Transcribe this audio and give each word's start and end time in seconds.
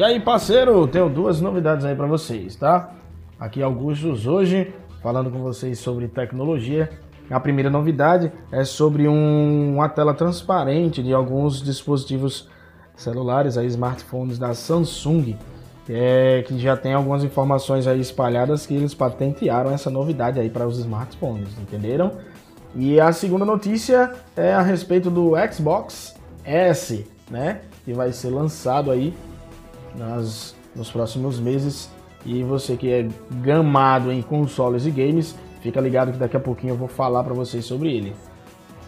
E 0.00 0.02
aí, 0.02 0.18
parceiro, 0.18 0.88
tenho 0.88 1.10
duas 1.10 1.42
novidades 1.42 1.84
aí 1.84 1.94
para 1.94 2.06
vocês, 2.06 2.56
tá? 2.56 2.94
Aqui 3.38 3.62
Augustus 3.62 4.26
hoje, 4.26 4.72
falando 5.02 5.30
com 5.30 5.40
vocês 5.40 5.78
sobre 5.78 6.08
tecnologia. 6.08 6.88
A 7.30 7.38
primeira 7.38 7.68
novidade 7.68 8.32
é 8.50 8.64
sobre 8.64 9.06
um, 9.06 9.74
uma 9.74 9.90
tela 9.90 10.14
transparente 10.14 11.02
de 11.02 11.12
alguns 11.12 11.62
dispositivos 11.62 12.48
celulares, 12.96 13.58
aí, 13.58 13.66
smartphones 13.66 14.38
da 14.38 14.54
Samsung, 14.54 15.36
é, 15.86 16.44
que 16.48 16.58
já 16.58 16.78
tem 16.78 16.94
algumas 16.94 17.22
informações 17.22 17.86
aí 17.86 18.00
espalhadas 18.00 18.64
que 18.64 18.72
eles 18.72 18.94
patentearam 18.94 19.70
essa 19.70 19.90
novidade 19.90 20.40
aí 20.40 20.48
para 20.48 20.66
os 20.66 20.78
smartphones, 20.78 21.50
entenderam? 21.58 22.12
E 22.74 22.98
a 22.98 23.12
segunda 23.12 23.44
notícia 23.44 24.14
é 24.34 24.54
a 24.54 24.62
respeito 24.62 25.10
do 25.10 25.32
Xbox 25.52 26.14
S, 26.42 27.06
né? 27.30 27.60
Que 27.84 27.92
vai 27.92 28.12
ser 28.12 28.30
lançado 28.30 28.90
aí 28.90 29.12
nas, 29.96 30.54
nos 30.74 30.90
próximos 30.90 31.38
meses. 31.38 31.90
E 32.24 32.42
você 32.42 32.76
que 32.76 32.90
é 32.92 33.08
gamado 33.42 34.12
em 34.12 34.20
consoles 34.20 34.84
e 34.84 34.90
games, 34.90 35.34
fica 35.60 35.80
ligado 35.80 36.12
que 36.12 36.18
daqui 36.18 36.36
a 36.36 36.40
pouquinho 36.40 36.72
eu 36.74 36.76
vou 36.76 36.88
falar 36.88 37.24
para 37.24 37.34
vocês 37.34 37.64
sobre 37.64 37.94
ele. 37.94 38.14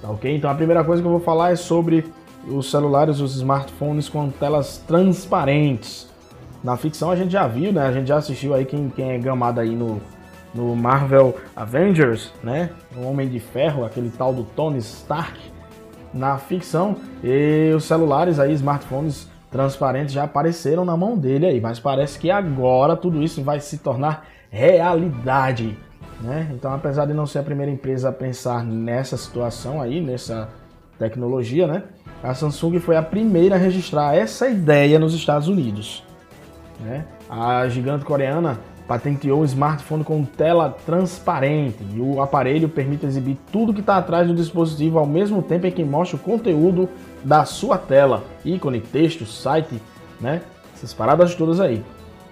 Tá 0.00 0.10
ok? 0.10 0.34
Então 0.34 0.50
a 0.50 0.54
primeira 0.54 0.84
coisa 0.84 1.00
que 1.00 1.06
eu 1.06 1.12
vou 1.12 1.20
falar 1.20 1.52
é 1.52 1.56
sobre 1.56 2.04
os 2.46 2.70
celulares, 2.70 3.20
os 3.20 3.36
smartphones 3.36 4.08
com 4.08 4.28
telas 4.30 4.78
transparentes. 4.86 6.10
Na 6.62 6.76
ficção 6.76 7.10
a 7.10 7.16
gente 7.16 7.32
já 7.32 7.46
viu, 7.46 7.72
né? 7.72 7.86
A 7.86 7.92
gente 7.92 8.08
já 8.08 8.16
assistiu 8.16 8.54
aí 8.54 8.64
quem, 8.64 8.88
quem 8.90 9.12
é 9.12 9.18
gamado 9.18 9.60
aí 9.60 9.74
no, 9.74 10.00
no 10.54 10.76
Marvel 10.76 11.36
Avengers, 11.56 12.32
né? 12.42 12.70
O 12.96 13.06
Homem 13.06 13.28
de 13.28 13.40
Ferro, 13.40 13.84
aquele 13.84 14.10
tal 14.10 14.32
do 14.34 14.44
Tony 14.44 14.78
Stark. 14.78 15.38
Na 16.12 16.36
ficção, 16.36 16.96
e 17.24 17.72
os 17.74 17.84
celulares 17.84 18.38
aí, 18.38 18.52
smartphones 18.52 19.31
transparentes 19.52 20.14
já 20.14 20.24
apareceram 20.24 20.84
na 20.84 20.96
mão 20.96 21.16
dele 21.16 21.46
aí, 21.46 21.60
mas 21.60 21.78
parece 21.78 22.18
que 22.18 22.30
agora 22.30 22.96
tudo 22.96 23.22
isso 23.22 23.42
vai 23.44 23.60
se 23.60 23.78
tornar 23.78 24.26
realidade, 24.50 25.78
né? 26.20 26.50
Então, 26.52 26.72
apesar 26.72 27.06
de 27.06 27.12
não 27.12 27.26
ser 27.26 27.40
a 27.40 27.42
primeira 27.42 27.70
empresa 27.70 28.08
a 28.08 28.12
pensar 28.12 28.64
nessa 28.64 29.16
situação 29.16 29.80
aí, 29.80 30.00
nessa 30.00 30.48
tecnologia, 30.98 31.66
né? 31.66 31.82
A 32.22 32.34
Samsung 32.34 32.78
foi 32.78 32.96
a 32.96 33.02
primeira 33.02 33.56
a 33.56 33.58
registrar 33.58 34.16
essa 34.16 34.48
ideia 34.48 34.98
nos 34.98 35.12
Estados 35.12 35.48
Unidos. 35.48 36.02
Né? 36.80 37.04
A 37.28 37.68
gigante 37.68 38.04
coreana 38.04 38.58
patenteou 38.86 39.40
um 39.40 39.44
smartphone 39.44 40.04
com 40.04 40.24
tela 40.24 40.76
transparente 40.84 41.78
e 41.94 42.00
o 42.00 42.20
aparelho 42.20 42.68
permite 42.68 43.06
exibir 43.06 43.38
tudo 43.50 43.72
que 43.72 43.80
está 43.80 43.96
atrás 43.96 44.26
do 44.26 44.34
dispositivo 44.34 44.98
ao 44.98 45.06
mesmo 45.06 45.42
tempo 45.42 45.66
em 45.66 45.70
que 45.70 45.84
mostra 45.84 46.16
o 46.16 46.20
conteúdo 46.20 46.88
da 47.24 47.44
sua 47.44 47.78
tela, 47.78 48.24
ícone, 48.44 48.80
texto, 48.80 49.24
site, 49.24 49.80
né? 50.20 50.42
Essas 50.74 50.92
paradas 50.92 51.34
todas 51.34 51.60
aí. 51.60 51.82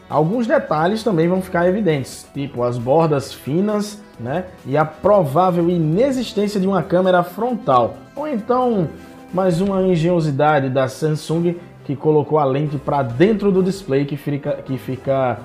Alguns 0.08 0.46
detalhes 0.46 1.04
também 1.04 1.28
vão 1.28 1.40
ficar 1.40 1.68
evidentes, 1.68 2.26
tipo 2.34 2.64
as 2.64 2.76
bordas 2.76 3.32
finas, 3.32 4.02
né? 4.18 4.46
E 4.66 4.76
a 4.76 4.84
provável 4.84 5.70
inexistência 5.70 6.60
de 6.60 6.66
uma 6.66 6.82
câmera 6.82 7.22
frontal, 7.22 7.94
ou 8.16 8.26
então 8.26 8.88
mais 9.32 9.60
uma 9.60 9.80
engenhosidade 9.82 10.68
da 10.68 10.88
Samsung 10.88 11.54
que 11.84 11.94
colocou 11.94 12.38
a 12.38 12.44
lente 12.44 12.76
para 12.76 13.02
dentro 13.02 13.52
do 13.52 13.62
display 13.62 14.04
que 14.04 14.16
fica, 14.16 14.54
que 14.64 14.76
fica 14.76 15.38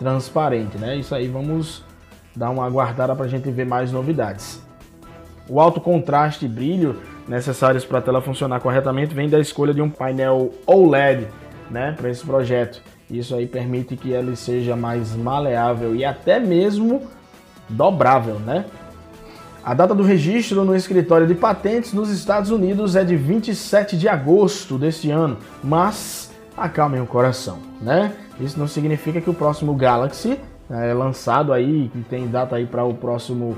transparente, 0.00 0.78
né? 0.78 0.96
Isso 0.96 1.14
aí 1.14 1.28
vamos 1.28 1.84
dar 2.34 2.50
uma 2.50 2.64
aguardada 2.64 3.14
para 3.14 3.26
a 3.26 3.28
gente 3.28 3.50
ver 3.50 3.66
mais 3.66 3.92
novidades. 3.92 4.62
O 5.46 5.60
alto 5.60 5.80
contraste 5.80 6.46
e 6.46 6.48
brilho 6.48 7.00
necessários 7.28 7.84
para 7.84 7.98
a 7.98 8.02
tela 8.02 8.22
funcionar 8.22 8.60
corretamente 8.60 9.14
vem 9.14 9.28
da 9.28 9.38
escolha 9.38 9.74
de 9.74 9.82
um 9.82 9.90
painel 9.90 10.52
OLED, 10.66 11.28
né, 11.70 11.94
para 11.96 12.08
esse 12.08 12.24
projeto. 12.24 12.82
Isso 13.10 13.34
aí 13.34 13.46
permite 13.46 13.96
que 13.96 14.10
ele 14.10 14.34
seja 14.36 14.74
mais 14.74 15.14
maleável 15.14 15.94
e 15.94 16.04
até 16.04 16.40
mesmo 16.40 17.02
dobrável, 17.68 18.38
né? 18.40 18.64
A 19.62 19.74
data 19.74 19.94
do 19.94 20.02
registro 20.02 20.64
no 20.64 20.74
escritório 20.74 21.26
de 21.26 21.34
patentes 21.34 21.92
nos 21.92 22.10
Estados 22.10 22.50
Unidos 22.50 22.96
é 22.96 23.04
de 23.04 23.14
27 23.14 23.98
de 23.98 24.08
agosto 24.08 24.78
deste 24.78 25.10
ano, 25.10 25.36
mas 25.62 26.30
acalmem 26.56 27.00
o 27.00 27.06
coração, 27.06 27.58
né? 27.80 28.12
Isso 28.40 28.58
não 28.58 28.66
significa 28.66 29.20
que 29.20 29.28
o 29.30 29.34
próximo 29.34 29.74
Galaxy 29.74 30.38
é 30.70 30.94
lançado 30.94 31.52
aí, 31.52 31.90
que 31.92 32.00
tem 32.02 32.26
data 32.28 32.56
aí 32.56 32.66
para 32.66 32.84
o 32.84 32.94
próximo 32.94 33.56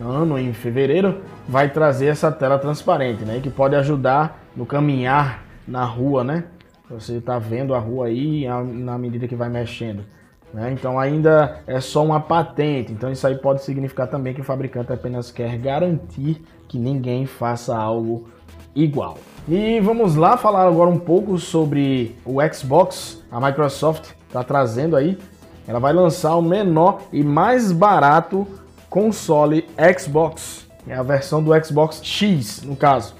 ano, 0.00 0.38
em 0.38 0.52
fevereiro, 0.52 1.20
vai 1.48 1.70
trazer 1.70 2.06
essa 2.06 2.30
tela 2.30 2.58
transparente, 2.58 3.24
né? 3.24 3.40
Que 3.40 3.50
pode 3.50 3.74
ajudar 3.76 4.40
no 4.56 4.66
caminhar 4.66 5.44
na 5.66 5.84
rua, 5.84 6.22
né? 6.22 6.44
Você 6.90 7.14
está 7.14 7.38
vendo 7.38 7.74
a 7.74 7.78
rua 7.78 8.06
aí 8.06 8.46
na 8.46 8.98
medida 8.98 9.26
que 9.26 9.34
vai 9.34 9.48
mexendo. 9.48 10.04
Né? 10.52 10.70
Então 10.72 11.00
ainda 11.00 11.60
é 11.66 11.80
só 11.80 12.04
uma 12.04 12.20
patente. 12.20 12.92
Então 12.92 13.10
isso 13.10 13.26
aí 13.26 13.36
pode 13.36 13.62
significar 13.64 14.06
também 14.06 14.32
que 14.32 14.40
o 14.40 14.44
fabricante 14.44 14.92
apenas 14.92 15.32
quer 15.32 15.58
garantir 15.58 16.40
que 16.68 16.78
ninguém 16.78 17.26
faça 17.26 17.76
algo 17.76 18.28
igual. 18.74 19.18
E 19.48 19.78
vamos 19.80 20.14
lá 20.16 20.36
falar 20.36 20.66
agora 20.66 20.88
um 20.88 20.98
pouco 20.98 21.38
sobre 21.38 22.16
o 22.24 22.36
Xbox. 22.52 23.22
A 23.30 23.40
Microsoft 23.40 24.12
está 24.26 24.42
trazendo 24.42 24.96
aí. 24.96 25.18
Ela 25.66 25.78
vai 25.78 25.92
lançar 25.92 26.34
o 26.36 26.42
menor 26.42 27.02
e 27.12 27.22
mais 27.22 27.72
barato 27.72 28.46
console 28.88 29.66
Xbox. 29.98 30.66
É 30.86 30.94
a 30.94 31.02
versão 31.02 31.42
do 31.42 31.52
Xbox 31.64 32.00
X, 32.02 32.62
no 32.62 32.76
caso. 32.76 33.14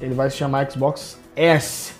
Ele 0.00 0.14
vai 0.14 0.30
se 0.30 0.36
chamar 0.36 0.70
Xbox 0.70 1.18
S. 1.36 1.94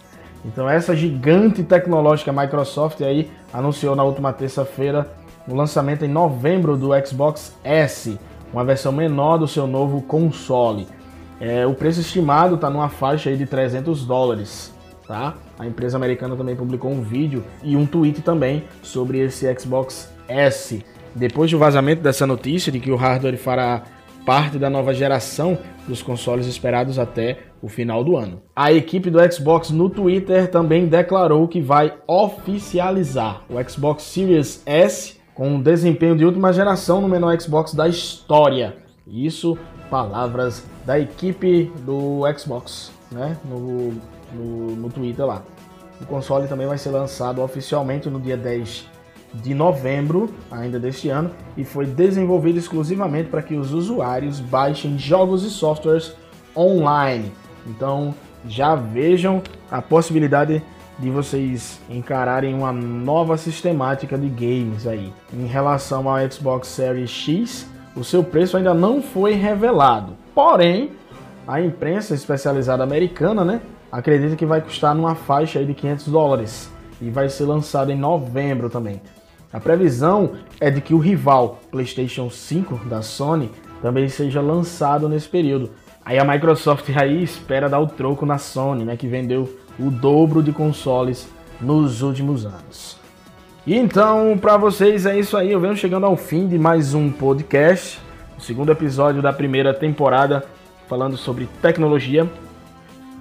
Então 0.45 0.69
essa 0.69 0.97
gigante 0.97 1.63
tecnológica 1.63 2.33
Microsoft 2.33 3.01
aí 3.03 3.31
anunciou 3.53 3.95
na 3.95 4.03
última 4.03 4.33
terça-feira 4.33 5.11
o 5.47 5.55
lançamento 5.55 6.05
em 6.05 6.09
novembro 6.09 6.77
do 6.77 6.91
Xbox 7.07 7.55
S, 7.65 8.19
uma 8.53 8.65
versão 8.65 8.93
menor 8.93 9.39
do 9.39 9.49
seu 9.49 9.67
novo 9.67 10.03
console. 10.03 10.87
É, 11.41 11.67
o 11.67 11.75
preço 11.75 12.01
estimado 12.01 12.57
está 12.57 12.69
numa 12.69 12.91
faixa 12.91 13.31
aí 13.31 13.37
de 13.37 13.47
300 13.47 14.05
dólares. 14.05 14.73
Tá? 15.09 15.35
A 15.59 15.67
empresa 15.67 15.97
americana 15.97 16.37
também 16.37 16.55
publicou 16.55 16.91
um 16.93 17.03
vídeo 17.03 17.43
e 17.65 17.75
um 17.77 17.87
tweet 17.87 18.21
também 18.21 18.65
sobre 18.83 19.19
esse 19.19 19.53
Xbox 19.59 20.13
S. 20.29 20.85
Depois 21.15 21.51
do 21.51 21.59
vazamento 21.59 22.03
dessa 22.03 22.27
notícia 22.27 22.71
de 22.71 22.79
que 22.79 22.91
o 22.93 22.97
hardware 22.97 23.37
fará 23.37 23.83
parte 24.25 24.59
da 24.59 24.71
nova 24.71 24.95
geração 24.95 25.59
dos 25.89 26.03
consoles 26.03 26.47
esperados 26.47 26.99
até 26.99 27.39
o 27.61 27.69
final 27.69 28.05
do 28.05 28.17
ano. 28.17 28.41
A 28.55 28.73
equipe 28.73 29.11
do 29.11 29.19
Xbox 29.33 29.71
no 29.71 29.91
Twitter 29.91 30.49
também 30.49 30.87
declarou 30.87 31.49
que 31.49 31.61
vai 31.61 31.95
oficializar 32.07 33.43
o 33.49 33.69
Xbox 33.69 34.05
Series 34.05 34.63
S 34.65 35.19
com 35.35 35.49
um 35.49 35.61
desempenho 35.61 36.17
de 36.17 36.25
última 36.25 36.53
geração 36.53 37.01
no 37.01 37.09
menor 37.09 37.39
Xbox 37.41 37.75
da 37.75 37.89
história. 37.89 38.77
Isso, 39.07 39.59
palavras 39.91 40.65
da 40.91 40.99
equipe 40.99 41.73
do 41.87 42.23
Xbox, 42.37 42.91
né? 43.13 43.37
No, 43.45 43.93
no, 44.33 44.75
no 44.75 44.91
Twitter 44.91 45.25
lá. 45.25 45.41
O 46.01 46.05
console 46.05 46.49
também 46.49 46.67
vai 46.67 46.79
ser 46.79 46.91
lançado 46.91 47.41
oficialmente 47.41 48.11
no 48.11 48.19
dia 48.19 48.37
10 48.37 48.89
de 49.35 49.55
novembro 49.55 50.35
ainda 50.51 50.81
deste 50.81 51.09
ano 51.09 51.31
e 51.57 51.65
foi 51.65 51.87
desenvolvido 51.87 52.59
exclusivamente 52.59 53.29
para 53.29 53.41
que 53.41 53.55
os 53.55 53.73
usuários 53.73 54.41
baixem 54.41 54.99
jogos 54.99 55.45
e 55.45 55.51
softwares 55.51 56.13
online. 56.57 57.31
Então 57.69 58.13
já 58.45 58.75
vejam 58.75 59.41
a 59.71 59.81
possibilidade 59.81 60.61
de 60.99 61.09
vocês 61.09 61.79
encararem 61.89 62.53
uma 62.53 62.73
nova 62.73 63.37
sistemática 63.37 64.19
de 64.19 64.29
games 64.29 64.89
aí. 64.89 65.13
Em 65.33 65.47
relação 65.47 66.09
ao 66.09 66.29
Xbox 66.29 66.67
Series 66.67 67.11
X, 67.11 67.71
o 67.95 68.05
seu 68.05 68.23
preço 68.23 68.57
ainda 68.57 68.73
não 68.73 69.03
foi 69.03 69.33
revelado. 69.33 70.13
Porém, 70.35 70.93
a 71.47 71.61
imprensa 71.61 72.15
especializada 72.15 72.83
americana, 72.83 73.45
né, 73.45 73.61
acredita 73.91 74.37
que 74.37 74.47
vai 74.47 74.61
custar 74.61 74.95
numa 74.95 75.15
faixa 75.15 75.65
de 75.65 75.75
500 75.75 76.09
dólares 76.09 76.71
e 77.01 77.11
vai 77.11 77.29
ser 77.29 77.45
lançado 77.45 77.91
em 77.91 77.99
novembro 77.99 78.71
também. 78.71 79.01
A 79.53 79.59
previsão 79.59 80.33
é 80.61 80.71
de 80.71 80.81
que 80.81 80.95
o 80.95 80.99
rival 80.99 81.59
PlayStation 81.71 82.31
5 82.31 82.89
da 82.89 83.03
Sony 83.03 83.51
também 83.83 84.09
seja 84.09 84.41
lançado 84.41 85.09
nesse 85.09 85.29
período. 85.29 85.71
Aí 86.05 86.19
a 86.19 86.25
Microsoft 86.25 86.89
aí 86.97 87.23
espera 87.23 87.69
dar 87.69 87.81
o 87.81 87.87
troco 87.89 88.25
na 88.25 88.39
Sony, 88.39 88.85
né, 88.85 88.97
que 88.97 89.09
vendeu 89.09 89.59
o 89.79 89.91
dobro 89.91 90.43
de 90.43 90.53
consoles 90.53 91.29
nos 91.61 92.03
últimos 92.03 92.47
anos. 92.47 93.00
E 93.71 93.77
então, 93.77 94.37
para 94.37 94.57
vocês 94.57 95.07
é 95.07 95.17
isso 95.17 95.37
aí, 95.37 95.53
eu 95.53 95.61
venho 95.61 95.77
chegando 95.77 96.05
ao 96.05 96.17
fim 96.17 96.49
de 96.49 96.59
mais 96.59 96.93
um 96.93 97.09
podcast, 97.09 98.01
o 98.37 98.41
segundo 98.41 98.73
episódio 98.73 99.23
da 99.23 99.33
primeira 99.33 99.73
temporada 99.73 100.45
falando 100.89 101.17
sobre 101.17 101.49
tecnologia. 101.63 102.29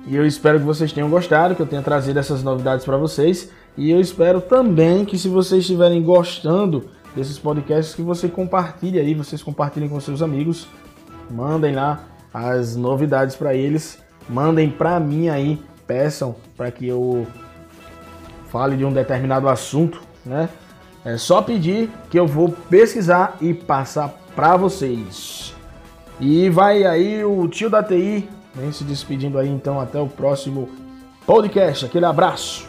E 0.07 0.15
eu 0.15 0.25
espero 0.25 0.57
que 0.57 0.65
vocês 0.65 0.91
tenham 0.91 1.07
gostado, 1.07 1.53
que 1.53 1.61
eu 1.61 1.67
tenha 1.67 1.83
trazido 1.83 2.17
essas 2.17 2.41
novidades 2.41 2.83
para 2.83 2.97
vocês. 2.97 3.51
E 3.77 3.91
eu 3.91 4.01
espero 4.01 4.41
também 4.41 5.05
que 5.05 5.19
se 5.19 5.29
vocês 5.29 5.61
estiverem 5.61 6.01
gostando 6.01 6.89
desses 7.15 7.37
podcasts, 7.37 7.93
que 7.93 8.01
você 8.01 8.27
compartilhe 8.27 8.97
aí, 8.97 9.13
vocês 9.13 9.43
compartilhem 9.43 9.87
com 9.87 9.99
seus 9.99 10.19
amigos, 10.19 10.67
mandem 11.29 11.75
lá 11.75 12.05
as 12.33 12.75
novidades 12.75 13.35
para 13.35 13.53
eles, 13.53 14.03
mandem 14.27 14.67
para 14.67 14.99
mim 14.99 15.29
aí, 15.29 15.61
peçam 15.85 16.35
para 16.57 16.71
que 16.71 16.87
eu 16.87 17.27
fale 18.47 18.75
de 18.75 18.83
um 18.83 18.91
determinado 18.91 19.47
assunto, 19.47 20.08
né? 20.25 20.49
É 21.03 21.17
só 21.17 21.41
pedir 21.41 21.89
que 22.09 22.19
eu 22.19 22.27
vou 22.27 22.49
pesquisar 22.69 23.37
e 23.39 23.53
passar 23.53 24.09
para 24.35 24.57
vocês. 24.57 25.55
E 26.19 26.49
vai 26.49 26.83
aí 26.83 27.23
o 27.23 27.47
tio 27.47 27.69
da 27.69 27.81
TI, 27.81 28.27
vem 28.53 28.71
se 28.71 28.83
despedindo 28.83 29.39
aí 29.39 29.47
então 29.47 29.79
até 29.79 29.99
o 29.99 30.07
próximo 30.07 30.69
podcast. 31.25 31.85
Aquele 31.85 32.05
abraço. 32.05 32.67